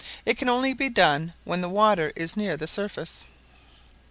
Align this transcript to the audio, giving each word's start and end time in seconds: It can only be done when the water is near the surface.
It 0.25 0.35
can 0.35 0.49
only 0.49 0.73
be 0.73 0.89
done 0.89 1.33
when 1.43 1.61
the 1.61 1.69
water 1.69 2.11
is 2.15 2.35
near 2.35 2.57
the 2.57 2.65
surface. 2.65 3.27